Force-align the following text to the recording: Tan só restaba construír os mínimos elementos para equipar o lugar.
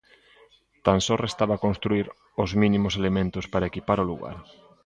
Tan 0.85 0.99
só 1.05 1.15
restaba 1.25 1.61
construír 1.65 2.07
os 2.43 2.51
mínimos 2.61 2.93
elementos 3.01 3.45
para 3.53 3.69
equipar 3.71 3.97
o 4.03 4.09
lugar. 4.11 4.35